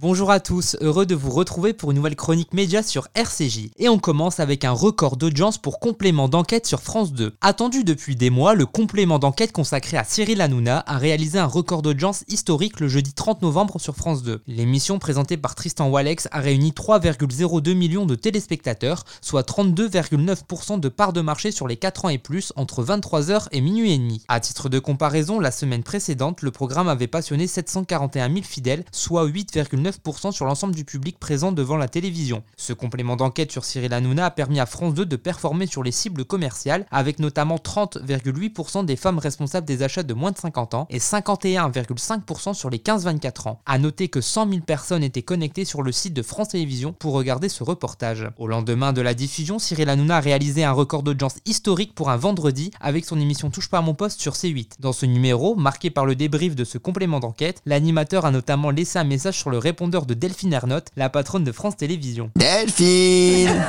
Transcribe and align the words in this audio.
Bonjour 0.00 0.30
à 0.30 0.38
tous, 0.38 0.76
heureux 0.80 1.06
de 1.06 1.16
vous 1.16 1.32
retrouver 1.32 1.72
pour 1.72 1.90
une 1.90 1.96
nouvelle 1.96 2.14
chronique 2.14 2.54
média 2.54 2.84
sur 2.84 3.08
RCJ. 3.16 3.70
Et 3.78 3.88
on 3.88 3.98
commence 3.98 4.38
avec 4.38 4.64
un 4.64 4.70
record 4.70 5.16
d'audience 5.16 5.58
pour 5.58 5.80
complément 5.80 6.28
d'enquête 6.28 6.68
sur 6.68 6.82
France 6.82 7.12
2. 7.12 7.34
Attendu 7.40 7.82
depuis 7.82 8.14
des 8.14 8.30
mois, 8.30 8.54
le 8.54 8.64
complément 8.64 9.18
d'enquête 9.18 9.50
consacré 9.50 9.96
à 9.96 10.04
Cyril 10.04 10.40
Hanouna 10.40 10.84
a 10.86 10.98
réalisé 10.98 11.40
un 11.40 11.46
record 11.46 11.82
d'audience 11.82 12.22
historique 12.28 12.78
le 12.78 12.86
jeudi 12.86 13.12
30 13.12 13.42
novembre 13.42 13.80
sur 13.80 13.96
France 13.96 14.22
2. 14.22 14.40
L'émission 14.46 15.00
présentée 15.00 15.36
par 15.36 15.56
Tristan 15.56 15.88
Walex 15.88 16.28
a 16.30 16.38
réuni 16.38 16.70
3,02 16.70 17.74
millions 17.74 18.06
de 18.06 18.14
téléspectateurs, 18.14 19.02
soit 19.20 19.48
32,9% 19.50 20.78
de 20.78 20.88
part 20.88 21.12
de 21.12 21.22
marché 21.22 21.50
sur 21.50 21.66
les 21.66 21.76
4 21.76 22.04
ans 22.04 22.10
et 22.10 22.18
plus 22.18 22.52
entre 22.54 22.84
23h 22.84 23.48
et 23.50 23.60
minuit 23.60 23.94
et 23.94 23.98
demi. 23.98 24.22
À 24.28 24.38
titre 24.38 24.68
de 24.68 24.78
comparaison, 24.78 25.40
la 25.40 25.50
semaine 25.50 25.82
précédente, 25.82 26.42
le 26.42 26.52
programme 26.52 26.86
avait 26.86 27.08
passionné 27.08 27.48
741 27.48 28.28
000 28.32 28.42
fidèles, 28.44 28.84
soit 28.92 29.26
8,9 29.26 29.87
sur 30.32 30.46
l'ensemble 30.46 30.74
du 30.74 30.84
public 30.84 31.18
présent 31.18 31.52
devant 31.52 31.76
la 31.76 31.88
télévision. 31.88 32.42
Ce 32.56 32.72
complément 32.72 33.16
d'enquête 33.16 33.52
sur 33.52 33.64
Cyril 33.64 33.92
Hanouna 33.92 34.26
a 34.26 34.30
permis 34.30 34.60
à 34.60 34.66
France 34.66 34.94
2 34.94 35.06
de 35.06 35.16
performer 35.16 35.66
sur 35.66 35.82
les 35.82 35.92
cibles 35.92 36.24
commerciales, 36.24 36.86
avec 36.90 37.18
notamment 37.18 37.56
30,8% 37.56 38.84
des 38.84 38.96
femmes 38.96 39.18
responsables 39.18 39.66
des 39.66 39.82
achats 39.82 40.02
de 40.02 40.14
moins 40.14 40.32
de 40.32 40.38
50 40.38 40.74
ans 40.74 40.86
et 40.90 40.98
51,5% 40.98 42.54
sur 42.54 42.70
les 42.70 42.78
15-24 42.78 43.48
ans. 43.48 43.60
A 43.66 43.78
noter 43.78 44.08
que 44.08 44.20
100 44.20 44.48
000 44.48 44.60
personnes 44.62 45.02
étaient 45.02 45.22
connectées 45.22 45.64
sur 45.64 45.82
le 45.82 45.92
site 45.92 46.14
de 46.14 46.22
France 46.22 46.48
Télévisions 46.48 46.92
pour 46.92 47.14
regarder 47.14 47.48
ce 47.48 47.62
reportage. 47.62 48.28
Au 48.38 48.46
lendemain 48.46 48.92
de 48.92 49.00
la 49.00 49.14
diffusion, 49.14 49.58
Cyril 49.58 49.88
Hanouna 49.88 50.16
a 50.16 50.20
réalisé 50.20 50.64
un 50.64 50.72
record 50.72 51.02
d'audience 51.02 51.36
historique 51.46 51.94
pour 51.94 52.10
un 52.10 52.16
vendredi 52.16 52.70
avec 52.80 53.04
son 53.04 53.20
émission 53.20 53.50
Touche 53.50 53.68
pas 53.68 53.78
à 53.78 53.82
mon 53.82 53.94
poste 53.94 54.20
sur 54.20 54.32
C8. 54.32 54.72
Dans 54.80 54.92
ce 54.92 55.06
numéro, 55.06 55.54
marqué 55.54 55.90
par 55.90 56.06
le 56.06 56.14
débrief 56.14 56.56
de 56.56 56.64
ce 56.64 56.78
complément 56.78 57.20
d'enquête, 57.20 57.62
l'animateur 57.66 58.24
a 58.24 58.30
notamment 58.30 58.70
laissé 58.70 58.98
un 58.98 59.04
message 59.04 59.38
sur 59.38 59.50
le 59.50 59.58
répondeur 59.78 60.06
de 60.06 60.14
Delphine 60.14 60.52
Ernotte, 60.52 60.88
la 60.96 61.08
patronne 61.08 61.44
de 61.44 61.52
France 61.52 61.76
Télévisions. 61.76 62.32
Delphine 62.34 63.64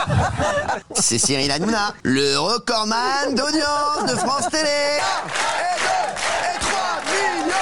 C'est 0.94 1.18
Cyril 1.18 1.50
Hanouna, 1.50 1.92
le 2.04 2.38
recordman 2.38 3.34
d'audience 3.34 4.10
de 4.10 4.16
France 4.16 4.48
Télé 4.48 4.96
et 4.96 6.58
3 6.58 7.02
millions 7.10 7.54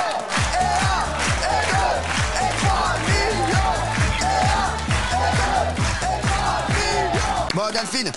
Bon 7.54 7.72
Delphine 7.72 8.12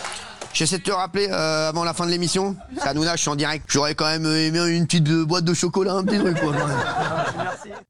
J'essaie 0.53 0.79
de 0.79 0.83
te 0.83 0.91
rappeler 0.91 1.27
euh, 1.29 1.69
avant 1.69 1.83
la 1.83 1.93
fin 1.93 2.05
de 2.05 2.11
l'émission. 2.11 2.55
C'est 2.77 2.87
Hanouna, 2.87 3.15
je 3.15 3.29
en 3.29 3.35
direct. 3.35 3.65
J'aurais 3.67 3.95
quand 3.95 4.05
même 4.05 4.25
aimé 4.25 4.59
une 4.75 4.85
petite 4.85 5.09
boîte 5.09 5.45
de 5.45 5.53
chocolat, 5.53 5.93
un 5.93 6.03
petit 6.03 6.19
truc 6.19 6.39
quoi. 6.39 6.53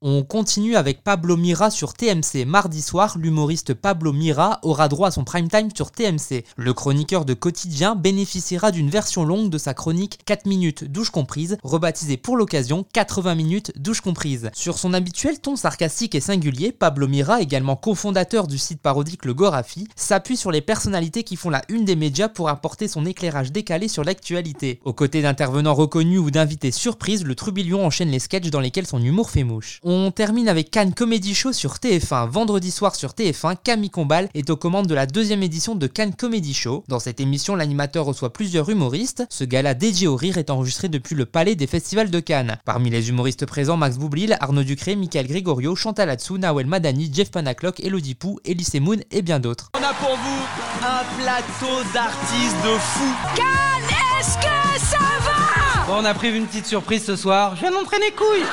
On 0.02 0.24
continue 0.24 0.76
avec 0.76 1.04
Pablo 1.04 1.38
Mira 1.38 1.72
sur 1.72 1.94
TMC. 1.94 2.46
Mardi 2.46 2.82
soir, 2.82 3.18
l'humoriste 3.18 3.74
Pablo 3.74 4.14
Mira 4.14 4.60
aura 4.64 4.88
droit 4.88 5.10
à 5.10 5.12
son 5.12 5.24
prime 5.24 5.48
time 5.48 5.70
sur 5.76 5.92
TMC. 5.92 6.44
Le 6.56 6.74
chroniqueur 6.74 7.26
de 7.26 7.34
quotidien 7.34 7.96
bénéficiera 7.96 8.72
d'une 8.72 8.90
version 8.90 9.26
longue 9.26 9.50
de 9.50 9.58
sa 9.58 9.74
chronique 9.74 10.20
4 10.26 10.46
minutes 10.46 10.84
douche 10.84 11.10
comprise, 11.10 11.58
rebaptisée 11.64 12.18
pour 12.18 12.38
l'occasion 12.38 12.86
80 12.94 13.36
minutes 13.36 13.72
douche 13.76 14.02
comprise. 14.02 14.50
Sur 14.54 14.78
son 14.78 14.94
habituel 14.94 15.40
ton 15.40 15.56
sarcastique 15.56 16.16
et 16.16 16.22
singulier, 16.22 16.72
Pablo 16.72 17.08
Mira, 17.08 17.42
également 17.42 17.76
cofondateur 17.76 18.48
du 18.48 18.58
site 18.58 18.82
parodique 18.82 19.26
Le 19.26 19.34
Gorafi, 19.34 19.88
s'appuie 19.96 20.38
sur 20.38 20.52
les 20.52 20.62
personnalités 20.62 21.24
qui 21.24 21.36
font 21.36 21.50
la 21.50 21.62
une 21.70 21.86
des 21.86 21.96
médias 21.96 22.30
pour 22.30 22.50
apporter 22.52 22.88
son 22.88 23.06
éclairage 23.06 23.52
décalé 23.52 23.88
sur 23.88 24.04
l'actualité. 24.04 24.80
Aux 24.86 24.94
côtés 24.94 25.22
d'intervenants 25.22 25.74
reconnus 25.74 26.20
ou 26.20 26.32
d'invités 26.32 26.72
surprises, 26.72 27.24
le 27.24 27.36
Trublion 27.36 27.86
enchaîne 27.86 28.10
les 28.10 28.20
sketchs 28.20 28.50
dans 28.50 28.60
lesquels 28.60 28.88
son 28.88 29.02
humour 29.02 29.32
fait 29.32 29.44
mouche. 29.44 29.80
On 29.84 30.12
termine 30.12 30.48
avec 30.48 30.70
Cannes 30.70 30.94
Comedy 30.94 31.34
Show 31.34 31.54
sur 31.54 31.76
TF1. 31.76 32.30
Vendredi 32.30 32.72
soir 32.72 32.96
sur 32.96 33.12
TF1, 33.12 33.56
Camille 33.64 33.90
Combal 33.90 34.30
est 34.34 34.50
aux 34.50 34.58
commandes 34.58 34.88
de 34.88 34.94
la 34.94 35.06
deuxième 35.06 35.44
édition 35.44 35.76
de 35.76 35.88
Cannes 35.88 36.14
Comedy 36.16 36.54
Show. 36.54 36.84
Dans 36.88 37.00
cette 37.00 37.20
émission, 37.20 37.56
l'animateur 37.56 38.06
reçoit 38.06 38.34
plusieurs 38.34 38.70
humoristes. 38.70 39.26
Ce 39.30 39.44
gala 39.44 39.74
dédié 39.74 40.08
au 40.08 40.16
rire 40.16 40.38
est 40.38 40.50
enregistré 40.50 40.90
depuis 40.90 41.16
le 41.16 41.26
palais 41.26 41.56
des 41.56 41.68
festivals 41.68 42.12
de 42.12 42.20
Cannes. 42.20 42.58
Parmi 42.66 42.90
les 42.90 43.10
humoristes 43.10 43.46
présents, 43.46 43.78
Max 43.78 43.98
Boublil, 43.98 44.38
Arnaud 44.40 44.64
Ducré, 44.64 44.96
Michael 44.96 45.28
Gregorio, 45.28 45.76
Chantal 45.76 46.10
Atsou, 46.10 46.38
Nawel 46.38 46.68
Madani, 46.68 47.10
Jeff 47.14 47.32
Panaclock, 47.32 47.80
Elodie 47.80 48.16
Pou, 48.16 48.40
Elise 48.46 48.76
Moon 48.82 48.98
et 49.12 49.22
bien 49.22 49.40
d'autres. 49.40 49.70
On 49.76 49.84
a 49.84 49.94
pour 49.94 50.16
vous 50.16 50.46
un 50.84 51.04
plateau 51.22 51.84
d'artistes 51.94 52.41
de 52.50 52.78
fou. 52.80 53.04
Cannes, 53.36 53.98
est-ce 54.20 54.36
que 54.38 54.80
ça 54.86 54.98
va? 54.98 55.86
Bon, 55.88 55.98
on 56.02 56.06
a 56.06 56.14
prévu 56.16 56.38
une 56.38 56.48
petite 56.48 56.66
surprise 56.66 57.06
ce 57.06 57.16
soir. 57.16 57.56
Je 57.56 57.62
viens 57.62 57.70
de 57.70 57.76
montrer 57.76 58.00
mes 58.00 58.12
couilles. 58.12 58.46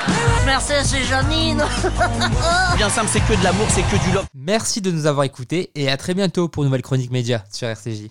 Merci, 0.45 0.73
c'est 0.83 1.03
Janine. 1.05 1.63
Bien 2.77 2.89
simple, 2.89 3.09
c'est 3.11 3.19
que 3.21 3.33
de 3.37 3.43
l'amour, 3.43 3.65
c'est 3.69 3.81
que 3.81 4.03
du 4.03 4.11
love. 4.11 4.25
Merci 4.35 4.81
de 4.81 4.91
nous 4.91 5.07
avoir 5.07 5.25
écoutés 5.25 5.71
et 5.73 5.89
à 5.89 5.97
très 5.97 6.13
bientôt 6.13 6.47
pour 6.47 6.63
une 6.63 6.69
nouvelle 6.69 6.83
chronique 6.83 7.09
média 7.11 7.43
sur 7.51 7.67
RCJ. 7.67 8.03